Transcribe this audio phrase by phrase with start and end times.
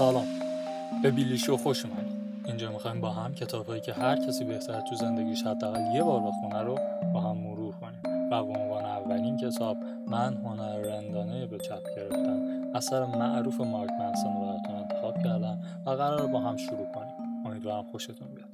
[0.00, 0.26] سلام.
[1.02, 5.42] به بیلیشو خوش اومدید اینجا می‌خوایم با هم کتابهایی که هر کسی بهتر تو زندگیش
[5.42, 6.78] حداقل یه بار بخونه رو
[7.14, 8.00] با هم مرور کنیم.
[8.32, 9.76] و به عنوان اولین کتاب
[10.08, 12.40] من هنر رندانه به چپ گرفتم
[12.74, 17.14] اثر معروف مارک منسون رو براتون انتخاب کردم و قرار با هم شروع کنیم.
[17.46, 18.49] امیدوارم خوشتون بیاد.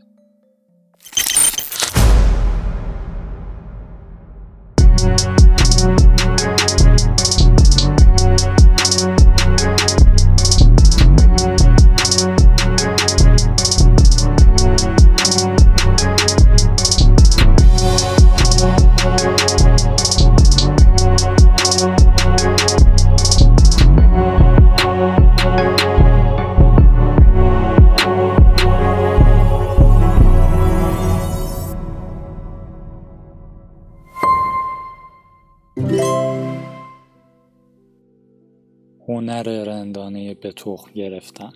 [39.77, 41.53] رندانه به تخم گرفتن.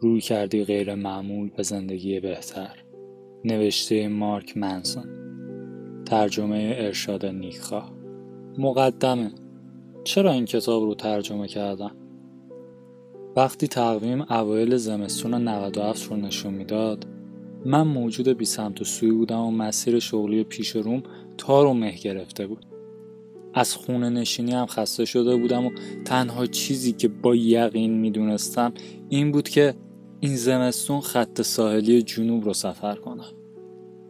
[0.00, 2.76] روی کردی غیر معمول به زندگی بهتر.
[3.44, 5.04] نوشته مارک منسون.
[6.04, 7.92] ترجمه ارشاد نیکخواه
[8.58, 9.30] مقدمه.
[10.04, 11.96] چرا این کتاب رو ترجمه کردم؟
[13.36, 17.06] وقتی تقویم اوایل زمستون 97 رو نشون می‌داد
[17.64, 21.02] من موجود بی سمت و سوی بودم و مسیر شغلی پیش روم
[21.38, 22.66] تار و مه گرفته بود.
[23.56, 25.70] از خونه نشینی هم خسته شده بودم و
[26.04, 28.72] تنها چیزی که با یقین می‌دونستم
[29.08, 29.74] این بود که
[30.20, 33.32] این زمستون خط ساحلی جنوب رو سفر کنم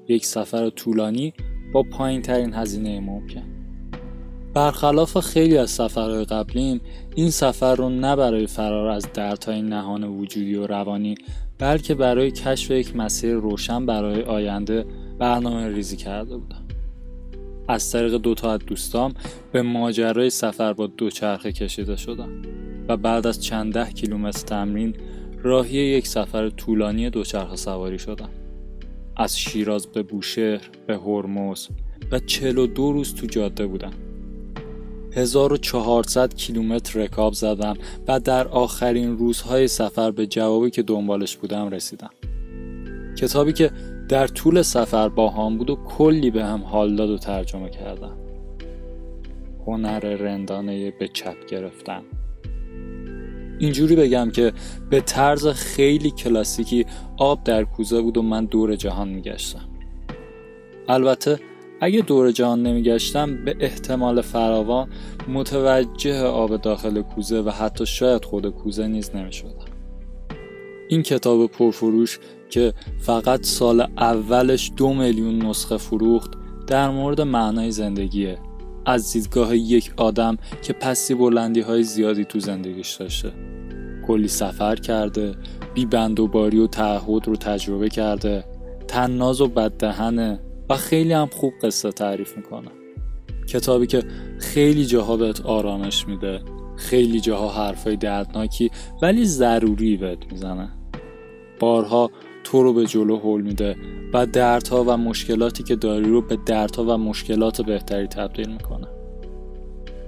[0.09, 1.33] یک سفر طولانی
[1.73, 3.43] با پایین ترین هزینه ممکن.
[4.55, 6.81] برخلاف خیلی از سفرهای قبلیم
[7.15, 11.15] این سفر رو نه برای فرار از دردهای نهان وجودی و روانی
[11.59, 14.87] بلکه برای کشف یک مسیر روشن برای آینده
[15.19, 16.66] برنامه ریزی کرده بودم.
[17.69, 19.15] از طریق دوتا از دوستام
[19.53, 22.43] به ماجرای سفر با دوچرخه کشیده شدم
[22.89, 24.95] و بعد از چند ده کیلومتر تمرین
[25.43, 28.31] راهی یک سفر طولانی دوچرخه سواری شدم.
[29.17, 31.69] از شیراز به بوشهر به هرمز
[32.13, 33.93] و 42 روز تو جاده بودم.
[35.13, 37.77] 1400 کیلومتر رکاب زدم
[38.09, 42.11] و در آخرین روزهای سفر به جوابی که دنبالش بودم رسیدم.
[43.19, 43.71] کتابی که
[44.09, 48.17] در طول سفر با هم بود و کلی به هم حال داد و ترجمه کردم
[49.67, 52.03] هنر رندانه به چپ گرفتم
[53.59, 54.53] اینجوری بگم که
[54.91, 56.87] به طرز خیلی کلاسیکی
[57.17, 59.69] آب در کوزه بود و من دور جهان میگشتم.
[60.89, 61.41] البته
[61.81, 64.89] اگه دور جهان نمیگشتم به احتمال فراوان
[65.29, 69.66] متوجه آب داخل کوزه و حتی شاید خود کوزه نیز نمی‌شدم.
[70.89, 72.19] این کتاب پرفروش
[72.51, 76.31] که فقط سال اولش دو میلیون نسخه فروخت
[76.67, 78.39] در مورد معنای زندگیه.
[78.87, 83.33] از دیدگاه یک آدم که پسی بلندی های زیادی تو زندگیش داشته.
[84.07, 85.35] کلی سفر کرده
[85.75, 88.45] بی بند و باری و تعهد رو تجربه کرده
[88.89, 92.69] تناز و بددهنه و خیلی هم خوب قصه تعریف می‌کنه.
[93.49, 94.03] کتابی که
[94.39, 96.41] خیلی جاها بهت آرامش میده
[96.77, 98.71] خیلی جاها حرفای دردناکی
[99.03, 100.76] ولی ضروری بهت می‌زنه.
[101.61, 102.11] بارها
[102.45, 103.77] تو رو به جلو هل میده
[104.15, 108.87] و دردها و مشکلاتی که داری رو به دردها و مشکلات بهتری تبدیل می‌کنه.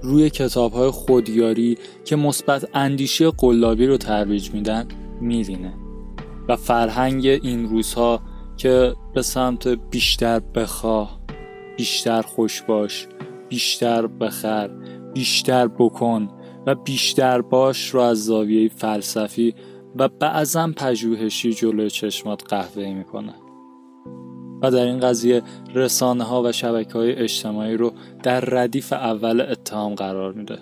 [0.01, 4.87] روی کتاب های خودیاری که مثبت اندیشی قلابی رو ترویج میدن
[5.21, 5.73] میرینه
[6.47, 8.21] و فرهنگ این روزها
[8.57, 11.19] که به سمت بیشتر بخواه
[11.77, 13.07] بیشتر خوش باش
[13.49, 14.69] بیشتر بخر
[15.13, 16.29] بیشتر بکن
[16.65, 19.55] و بیشتر باش رو از زاویه فلسفی
[19.95, 23.33] و بعضا پژوهشی جلوی چشمات قهوه می‌کنه.
[24.61, 25.41] و در این قضیه
[25.75, 30.59] رسانه ها و شبکه های اجتماعی رو در ردیف اول اتهام قرار میده.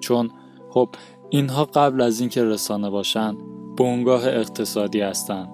[0.00, 0.30] چون
[0.70, 0.88] خب
[1.30, 3.36] اینها قبل از اینکه رسانه باشن
[3.78, 5.48] بنگاه اقتصادی هستند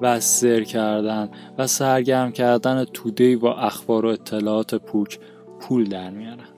[0.00, 5.18] و سر کردن و سرگرم کردن تودهی با اخبار و اطلاعات پوک
[5.60, 6.48] پول در میارن.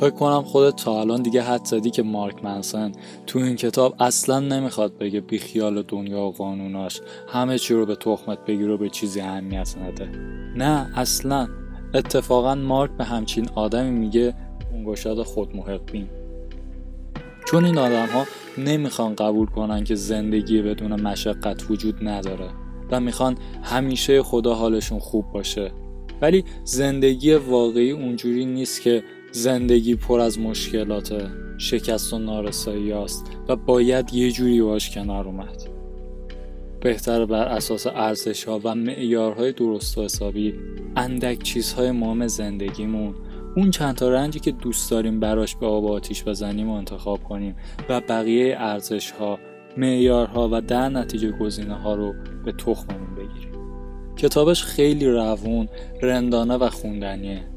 [0.00, 2.92] فکر کنم خودت تا الان دیگه حد زدی که مارک منسن
[3.26, 7.00] تو این کتاب اصلا نمی‌خواد بگه بی خیال دنیا و قانوناش.
[7.28, 10.08] همه چی رو به تخمت بگیر و به چیزی اهمیت نده.
[10.56, 11.48] نه اصلا.
[11.94, 14.34] اتفاقا مارک به همچین آدمی میگه
[14.74, 16.08] انگشاد خود محقین.
[17.46, 18.24] چون این آدم ها
[18.58, 22.50] نمی‌خوان قبول کنن که زندگی بدون مشقت وجود نداره
[22.90, 25.72] و می‌خوان همیشه خدا حالشون خوب باشه.
[26.22, 33.56] ولی زندگی واقعی اونجوری نیست که زندگی پر از مشکلات شکست و نارسایی است و
[33.56, 35.62] باید یه جوری باش کنار اومد.
[36.80, 40.54] بهتر بر اساس ارزش ها و معیارهای درست و حسابی
[40.96, 43.14] اندک چیزهای مهم زندگیمون
[43.56, 47.56] اون چند تا رنجی که دوست داریم براش به آب آتیش بزنیم و انتخاب کنیم
[47.88, 49.38] و بقیه ارزش ها
[49.76, 53.50] معیارها و در نتیجه گزینه ها رو به تخممون بگیریم.
[54.16, 55.68] کتابش خیلی روون
[56.02, 57.49] رندانه و خوندنیه.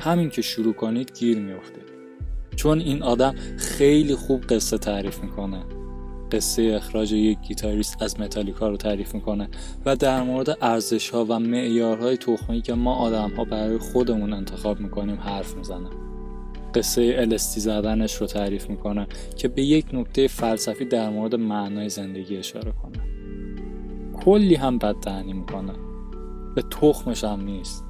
[0.00, 1.86] همین که شروع کنید گیر میافتید
[2.56, 5.64] چون این آدم خیلی خوب قصه تعریف می‌کنه.
[6.32, 9.48] قصه اخراج یک گیتاریست از متالیکا رو تعریف می‌کنه
[9.86, 14.80] و در مورد ارزش ها و معیارهای تخمی که ما آدم ها برای خودمون انتخاب
[14.80, 15.90] می‌کنیم حرف می‌زنه.
[16.74, 19.06] قصه الستی زدنش رو تعریف می‌کنه
[19.36, 22.98] که به یک نکته فلسفی در مورد معنای زندگی اشاره کنه.
[24.24, 25.72] کلی هم بددهنی می‌کنه.
[26.54, 27.85] به تخمش هم نیست.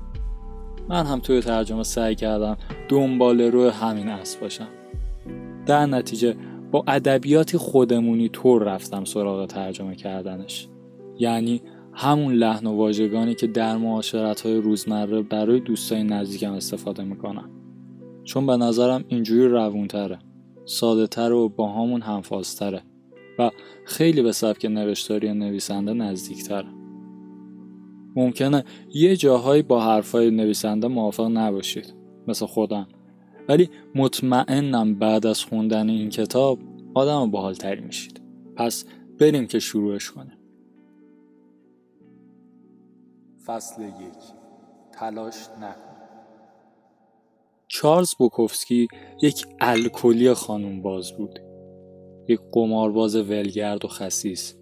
[0.89, 2.57] من هم توی ترجمه سعی کردم
[2.89, 4.69] دنبال رو همین اصل باشم.
[5.67, 6.37] در نتیجه
[6.71, 10.69] با ادبیاتی خودمونی طور رفتم سراغ ترجمه کردنش.
[11.19, 11.63] یعنی
[11.93, 17.51] همون لحن و واژگانی که در معاشرت های روزمره برای دوستای نزدیکم استفاده می‌کنم.
[18.25, 20.19] چون به نظرم اینجوری روونتره
[20.65, 22.83] ساده تر و با همون همفازتره
[23.39, 23.51] و
[23.85, 26.69] خیلی به سبک نوشتاری نویسنده نزدیکتره.
[28.17, 28.65] ممکنه
[28.95, 31.95] یه جاهایی با حرفای نویسنده موافق نباشید
[32.29, 32.89] مثل خودم.
[33.49, 36.59] ولی مطمئنم بعد از خوندن این کتاب
[36.95, 38.21] آدم باحالتری میشید.
[38.57, 38.85] پس
[39.19, 40.39] بریم که شروعش کنیم.
[43.47, 44.25] فصل یک.
[44.93, 45.97] تلاش نکن.
[47.69, 48.89] چارلز بوکوفسکی
[49.23, 51.39] یک الکلی خانوم باز بود.
[52.29, 54.55] یک قمارباز ولگرد و خسیس.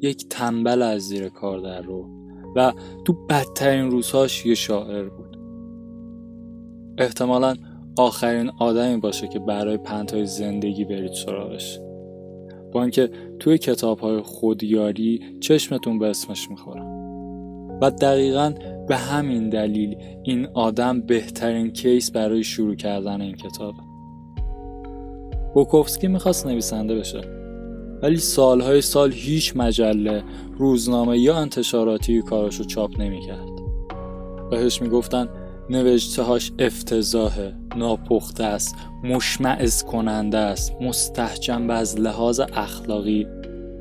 [0.00, 2.19] یک تنبل از زیر کار در رو.
[2.56, 2.72] و
[3.04, 5.36] تو بدترین روزهاش یه شاعر بود.
[6.98, 7.54] احتمالا
[7.98, 11.80] آخرین آدمی باشه که برای پنتهای زندگی برید سراغش.
[12.72, 17.00] با اینکه توی کتاب های خودیاری چشمتون به اسمش می‌خورم
[17.82, 18.54] و دقیقا
[18.88, 23.74] به همین دلیل این آدم بهترین کیس برای شروع کردن این کتاب
[25.54, 27.39] بوکوفسکی می‌خواست نویسنده بشه.
[28.02, 30.24] ولی سالهای سال هیچ مجله
[30.58, 33.50] روزنامه یا انتشاراتی کاراشو چاپ نمی‌کرد.
[34.50, 35.28] بهش می‌گفتن
[35.70, 43.26] نوشتهاش افتضاحه ناپخته است مشمعز کننده است مستحجم و از لحاظ اخلاقی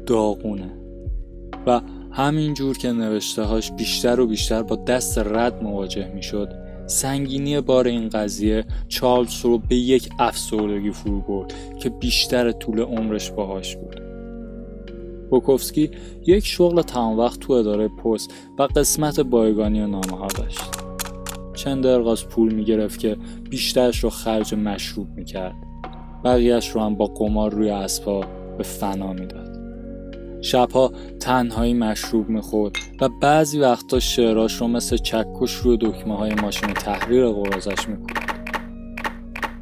[0.06, 0.72] داغونه.
[1.68, 1.82] و
[2.12, 6.50] همینجور که نوشتهاش بیشتر و بیشتر با دست رد مواجه می‌شد
[6.88, 13.32] سنگینی بار این قضیه چارلز رو به یک افسردگی فرو برد که بیشتر طول عمرش
[13.32, 13.99] باهاش بود.
[15.30, 15.92] بوکوفسکی
[16.28, 20.62] یک شغل تمام وقت تو اداره پست و قسمت بایگانی نامه ها داشت.
[21.56, 23.18] چند درغاز پول می‌گرفت که
[23.50, 25.56] بیشترش رو خرج مشروب می‌کرد.
[26.24, 28.24] بقیهش رو هم با قمار روی اسبا
[28.58, 29.50] به فنا می‌داد.
[30.42, 36.74] شبها تنهایی مشروب می‌خورد و بعضی وقتا شعراش رو مثل چکش روی دکمه های ماشین
[36.74, 38.30] تحریر قرازش می‌کرد.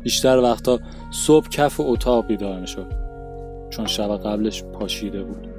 [0.03, 0.79] بیشتر وقتا
[1.11, 2.93] صبح کف اتاق بیدار می‌شد.
[3.69, 5.56] چون شب قبلش پاشیده بود.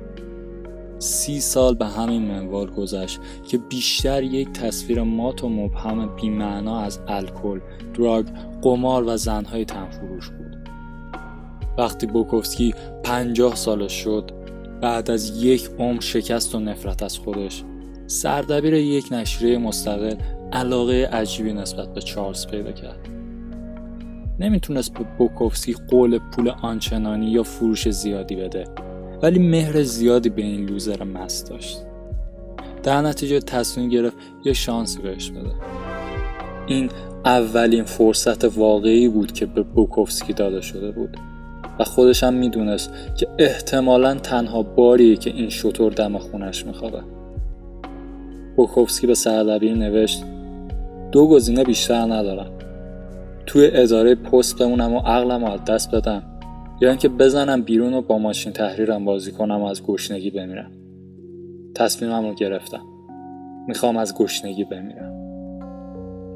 [0.99, 7.01] سی سال به همین منوال گذشت که بیشتر یک تصویر مات و مبهم بیمعنا از
[7.09, 7.61] الکل،
[7.95, 8.27] دراگ،
[8.63, 10.57] قمار و زنهای تنفروش بود.
[11.79, 12.75] وقتی بوکوفسکی
[13.05, 14.31] پنجاه سالش شد
[14.81, 17.65] بعد از یک عمر شکست و نفرت از خودش
[18.07, 20.15] سردبیر یک نشریه مستقل
[20.53, 22.99] علاقه عجیبی نسبت به چارلز پیدا کرد
[24.39, 28.65] نمی‌تونست به بوکوفسکی قول پول آنچنانی یا فروش زیادی بده
[29.23, 31.79] ولی مهر زیادی به این لوزر مست داشت.
[32.83, 35.53] در نتیجه تصمیم گرفت یه شانسی بهش بده.
[36.67, 36.91] این
[37.25, 41.17] اولین فرصت واقعی بود که به بوکوفسکی داده شده بود
[41.79, 47.01] و خودش هم می‌دونست که احتمالا تنها باریه که این شطور دم خونش میخوابه.
[48.57, 50.25] بوکوفسکی به سردبیر نوشت
[51.13, 52.51] دو گزینه بیشتر ندارم.
[53.47, 56.23] توی اداره پست بمونم و عقلم از دست بدم.
[56.81, 60.73] یا اینکه بزنم بیرون و با ماشین تحریرم بازی کنم و از گشنگی بمیرم.
[61.75, 62.83] تصمیمم رو گرفتم.
[63.69, 65.19] می‌خوام از گشنگی بمیرم.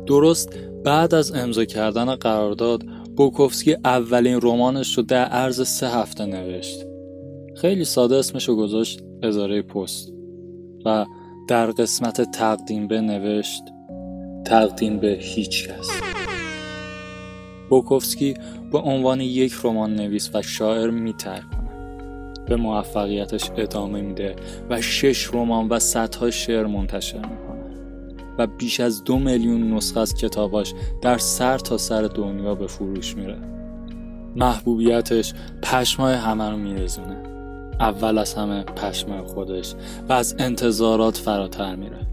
[0.06, 2.82] درست بعد از امضا کردن قرارداد
[3.16, 6.86] بوکوفسکی اولین رمانش رو در عرض سه هفته نوشت.
[7.56, 10.12] خیلی ساده اسمش رو گذاشت اداره پست.
[10.84, 11.06] و
[11.48, 13.62] در قسمت تقدیم به نوشت
[14.44, 15.88] تقدیم به هیچ کس.
[17.72, 18.34] بوکوفسکی
[18.72, 21.68] به عنوان یک رمان نویس و شاعر میترکونه
[22.48, 24.36] به موفقیتش ادامه میده
[24.70, 27.62] و شش رمان و صدها شعر منتشر می‌کنه
[28.38, 33.16] و بیش از دو میلیون نسخه از کتاباش در سر تا سر دنیا به فروش
[33.16, 33.38] میره.
[34.36, 37.22] محبوبیتش پشمای همه رو میرزونه
[37.80, 39.74] اول از همه پشمای خودش
[40.08, 42.06] و از انتظارات فراتر میره.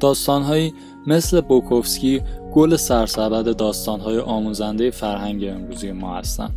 [0.00, 0.74] داستانهایی
[1.06, 2.22] مثل بوکوفسکی
[2.56, 6.54] گل سرسبد داستانهای آموزنده فرهنگ امروزی ما هستند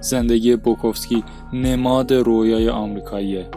[0.00, 3.48] زندگی بوکوفسکی نماد رویای آمریکاییه.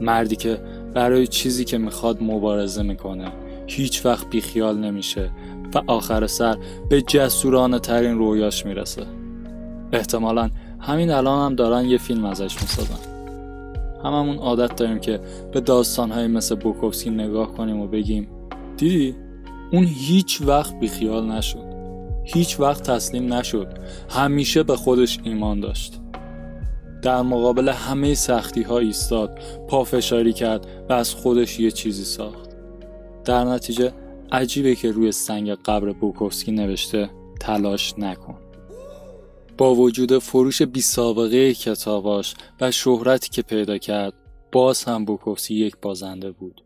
[0.00, 0.58] مردی که
[0.94, 3.32] برای چیزی که می‌خواد مبارزه می‌کنه.
[3.66, 5.30] هیچ وقت بیخیال نمیشه
[5.74, 6.56] و آخر سر
[6.90, 9.02] به جسورانه ترین رویاش می‌رسه.
[9.92, 10.50] احتمالا
[10.80, 12.98] همین الان هم دارن یه فیلم ازش می‌سازن.
[14.04, 15.20] هممون عادت داریم که
[15.52, 18.28] به داستانهایی مثل بوکوفسکی نگاه کنیم و بگیم
[18.76, 19.23] دیدی؟
[19.72, 21.74] اون هیچ وقت بیخیال نشد.
[22.24, 23.68] هیچ وقت تسلیم نشد.
[24.08, 26.00] همیشه به خودش ایمان داشت.
[27.02, 32.50] در مقابل همه سختی ها ایستاد پافشاری کرد و از خودش یه چیزی ساخت.
[33.24, 33.92] در نتیجه
[34.32, 38.38] عجیبه که روی سنگ قبر بوکوفسکی نوشته تلاش نکن.
[39.58, 44.14] با وجود فروش بی سابقه کتاباش و شهرتی که پیدا کرد
[44.52, 46.64] باز هم بوکوفسکی یک بازنده بود.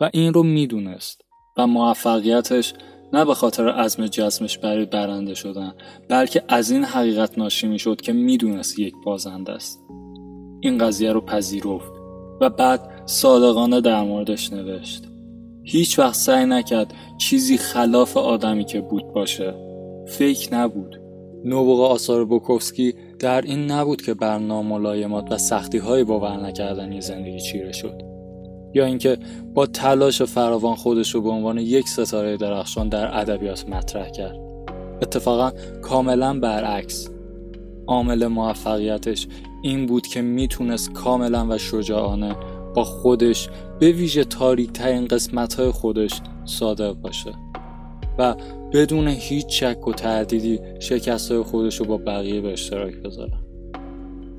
[0.00, 1.27] و این رو می‌دونست.
[1.58, 2.74] و موفقیتش
[3.12, 5.72] نه به خاطر عزم جسمش برای برنده شدن
[6.08, 9.80] بلکه از این حقیقت ناشی می‌شد که می‌دونست یک بازنده است.
[10.60, 11.92] این قضیه رو پذیرفت
[12.40, 15.04] و بعد صادقانه در موردش نوشت.
[15.64, 19.54] هیچ وقت سعی نکرد چیزی خلاف آدمی که بود باشه.
[20.06, 21.00] فکر نبود.
[21.44, 27.40] نوبوغ آثار بوکوفسکی در این نبود که بر ناملایمات و سختی های باور نکردنی زندگی
[27.40, 28.07] چیره شد.
[28.74, 29.18] یا اینکه
[29.54, 34.38] با تلاش فراوان خودش رو به عنوان یک ستاره درخشان در ادبیات مطرح کرد.
[35.02, 37.08] اتفاقا کاملا برعکس.
[37.86, 39.26] عامل موفقیتش
[39.62, 42.36] این بود که می‌تونست کاملا و شجاعانه
[42.74, 43.48] با خودش
[43.80, 47.32] به ویژه تاریک ترین قسمت های خودش صادق باشه
[48.18, 48.34] و
[48.72, 53.38] بدون هیچ شک و تردیدی شکست های خودش رو با بقیه به اشتراک بذاره.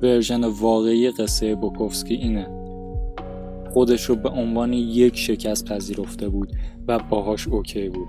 [0.02, 2.59] version واقعی قصه بوکوفسکی اینه.
[3.72, 6.52] خودش رو به عنوان یک شکست پذیرفته بود
[6.88, 8.08] و باهاش okay بود.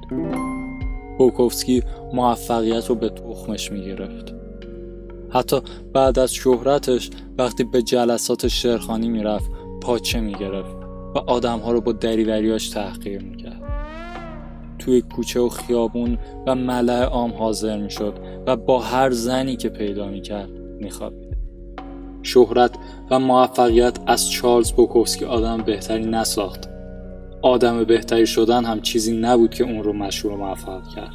[1.18, 4.34] بوکوفسکی موفقیت رو به تخمش می‌گرفت.
[5.30, 5.58] حتی
[5.94, 9.52] بعد از شهرتش وقتی به جلسات شعرخوانی می‌رفت
[9.82, 10.76] پاچه می‌گرفت
[11.16, 13.62] و آدمها رو با دریوریاش تحقیر می‌کرد.
[14.80, 18.14] توی کوچه و خیابون و ملاء عام حاضر می‌شد
[18.48, 20.50] و با هر زنی که پیدا می‌کرد
[20.80, 21.21] میخوابید.
[22.24, 22.72] شهرت
[23.10, 26.70] و موفقیت از چارلز بوکوفسکی آدم بهتری نساخت.
[27.42, 31.14] آدم بهتری شدن هم چیزی نبود که اون رو مشهور و موفق کرد.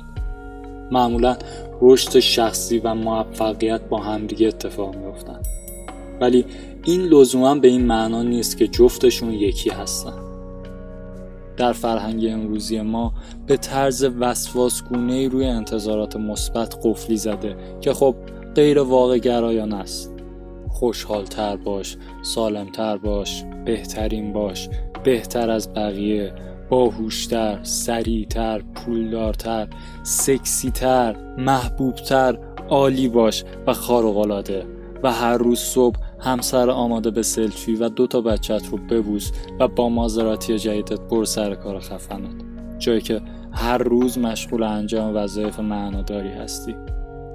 [0.90, 1.36] معمولا
[1.82, 5.46] رشد شخصی و موفقیت با همدیگه اتفاق میافتند
[6.20, 6.44] ولی
[6.84, 10.12] این لزوما به این معنا نیست که جفتشون یکی هستن.
[11.56, 13.12] در فرهنگ امروزی ما
[13.46, 18.14] به طرز وسواسگونه روی انتظارات مثبت قفلی زده که خب
[18.54, 20.15] غیر واقع گرایان است.
[20.78, 24.68] خوشحالتر باش سالمتر باش بهترین باش
[25.04, 26.32] بهتر از بقیه
[26.70, 29.68] باهوشتر سریعتر پولدارتر
[30.02, 34.66] سکسیتر محبوبتر عالی باش و خارق‌العاده.
[35.02, 39.30] و هر روز صبح همسر آماده به سلفی و دو تا بچت رو ببوس
[39.60, 42.34] و با مازراتی جدیدت بر سر کار خفنت
[42.78, 43.20] جایی که
[43.52, 46.74] هر روز مشغول انجام وظایف معناداری هستی.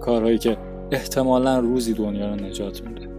[0.01, 0.57] کارهایی که
[0.91, 3.10] احتمالا روزی دنیا رو نجات میده.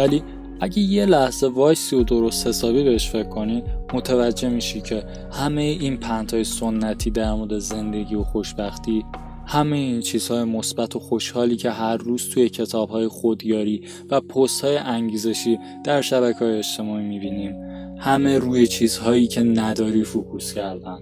[0.00, 0.22] ولی
[0.60, 3.62] اگه یه لحظه وایسی و درست حسابی بهش فکر کنی
[3.94, 9.04] متوجه میشی که همه این پنتای سنتی در مورد زندگی و خوشبختی
[9.46, 15.58] همه این چیزهای مثبت و خوشحالی که هر روز توی کتابهای خودیاری و پستهای انگیزشی
[15.84, 17.54] در شبکه های اجتماعی می‌بینیم.
[17.98, 20.98] همه روی چیزهایی که نداری focus کردن.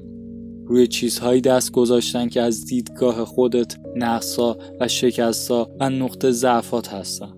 [0.66, 7.32] روی چیزهایی دست گذاشتن که از دیدگاه خودت نقصا و شکستا و نقطه ضعفات هستن.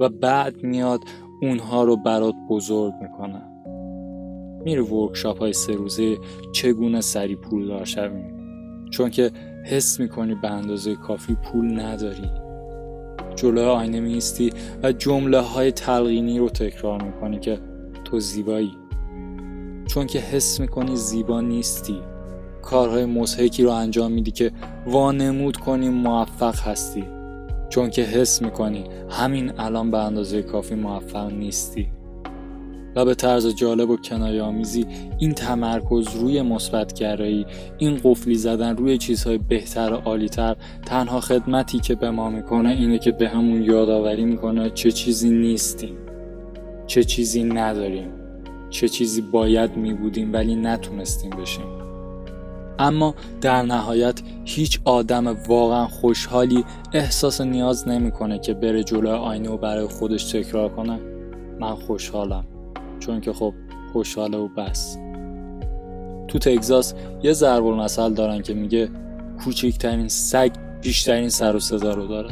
[0.00, 1.00] و بعد میاد
[1.42, 3.42] اونها رو برات بزرگ می‌کنه.
[4.64, 6.16] میره workshop های سه روزه
[6.52, 8.36] چگونه سریع پول دار شویم
[8.90, 9.30] چون که
[9.64, 12.30] حس می‌کنی به اندازه کافی پول نداری.
[13.36, 17.58] جلوی آینه میستی و جمله های تلقینی رو تکرار می‌کنی که
[18.04, 18.72] تو زیبایی.
[19.86, 22.00] چون که حس می‌کنی زیبا نیستی.
[22.62, 24.52] کارهای مزهکی رو انجام میدی که
[24.86, 27.04] وانمود کنی موفق هستی.
[27.76, 31.88] چون که حس می‌کنی همین الان به اندازه کافی موفق نیستی.
[32.94, 34.86] و به طرز جالب و کنایه آمیزی
[35.18, 37.46] این تمرکز روی مثبتگرایی
[37.78, 40.56] این قفلی زدن روی چیزهای بهتر و عالیتر
[40.86, 45.96] تنها خدمتی که به ما می‌کنه اینه که به همون یادآوری می‌کنه چه چیزی نیستیم
[46.86, 48.08] چه چیزی نداریم
[48.70, 51.85] چه چیزی باید میبودیم ولی نتونستیم بشیم.
[52.78, 59.56] اما در نهایت هیچ آدم واقعا خوشحالی احساس نیاز نمی‌کنه که بره جلو آینه و
[59.56, 61.00] برای خودش تکرار کنه.
[61.60, 62.46] من خوشحالم
[63.00, 63.54] چون که خب
[63.92, 64.98] خوشحاله و بس.
[66.28, 68.88] تو تگزاس یه ضرب المثل دارن که میگه
[69.44, 70.50] کوچکترین سگ
[70.82, 72.30] بیشترین سر و صدا رو داره.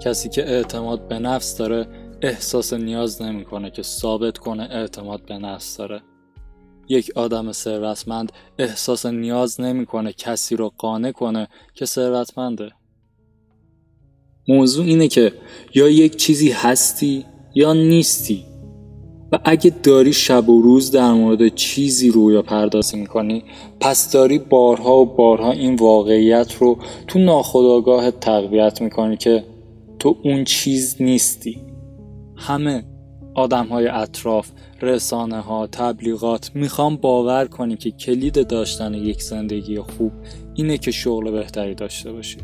[0.00, 1.86] کسی که اعتماد به نفس داره
[2.22, 6.02] احساس نیاز نمی‌کنه که ثابت کنه اعتماد به نفس داره.
[6.90, 12.70] یک آدم ثروتمند احساس نیاز نمی‌کنه کسی رو قانع کنه که ثروتمنده.
[14.48, 15.32] موضوع اینه که
[15.74, 18.44] یا یک چیزی هستی یا نیستی.
[19.32, 23.44] و اگه داری شب و روز در مورد چیزی رویا پردازی می‌کنی
[23.80, 29.44] پس داری بارها و بارها این واقعیت رو تو ناخداگاه تقویت می‌کنی که
[29.98, 31.58] تو اون چیز نیستی.
[32.36, 32.84] همه
[33.40, 34.50] آدم های اطراف
[34.82, 40.12] رسانه ها تبلیغات می‌خوام باور کنی که کلید داشتن یک زندگی خوب
[40.54, 42.38] اینه که شغل بهتری داشته باشی.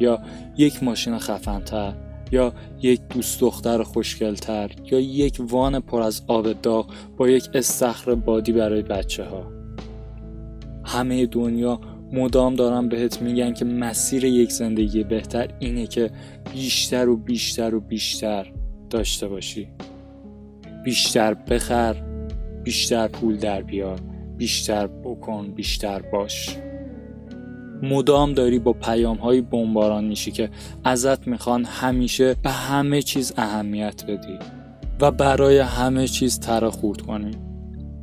[0.00, 0.18] یا
[0.56, 1.92] یک ماشین خفنتر
[2.32, 6.86] یا یک دوست دختر خوشگلتر یا یک وان پر از آب داغ
[7.16, 9.46] با یک استخر بادی برای بچه ها
[10.84, 11.80] همه دنیا
[12.12, 16.10] مدام دارن بهت میگن که مسیر یک زندگی بهتر اینه که
[16.52, 18.52] بیشتر و بیشتر و بیشتر.
[18.90, 19.68] داشته باشی.
[20.84, 21.96] بیشتر بخر
[22.64, 24.00] بیشتر پول در بیار
[24.36, 26.56] بیشتر بکن بیشتر باش.
[27.82, 30.50] مدام داری با پیام های بمباران میشی که
[30.84, 34.38] ازت می‌خوان همیشه به همه چیز اهمیت بدی
[35.00, 37.30] و برای همه چیز تر خورد کنی.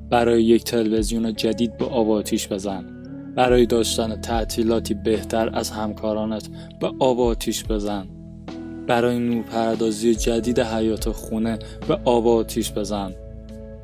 [0.10, 2.86] برای یک تلویزیون جدید به آب آتیش بزن.
[3.36, 8.08] برای داشتن تعطیلاتی بهتر از همکارانت به آب آتیش بزن.
[8.88, 13.14] برای نورپردازی جدید حیات خونه به آب آتیش بزن.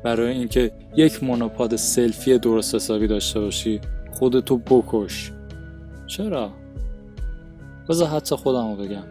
[0.04, 3.80] برای اینکه یک مونوپاد سلفی درست حسابی داشته باشی
[4.12, 5.32] خودتو بکش.
[6.06, 6.50] چرا؟
[7.88, 9.04] بذار حدس خودم رو بگم.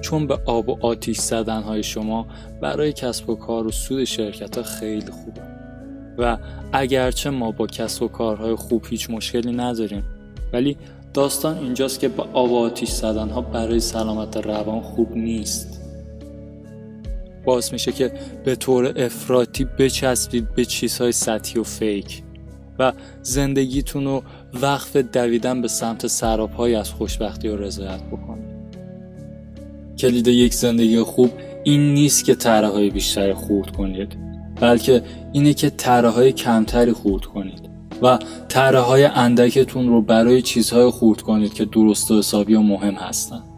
[0.00, 2.26] چون به آب و آتیش زدن های شما
[2.60, 5.40] برای کسب و کار و سود شرکت ها خیلی خوبه.
[6.18, 6.38] و
[6.72, 10.04] اگرچه ما با کسب و کارهای خوب هیچ مشکلی نداریم
[10.52, 10.76] ولی
[11.14, 15.80] داستان اینجاست که به آب و آتیش زدن ها برای سلامت روان خوب نیست.
[17.44, 18.12] باعث میشه که
[18.44, 22.22] به طور افراطی بچسبید به چیزهای سطحی و فیک
[22.78, 24.22] و زندگیتون رو
[24.62, 28.52] وقف دویدن به سمت سرابهایی از خوشبختی و رضایت بکنید
[29.98, 31.30] کلید یک زندگی خوب
[31.64, 34.16] این نیست که تره های بیشتری خورد کنید
[34.60, 37.71] بلکه اینه که تره های کمتری خورد کنید.
[38.02, 42.94] و تره های اندکتون رو برای چیزهای خورد کنید که درست و حسابی و مهم
[42.94, 43.51] هستن.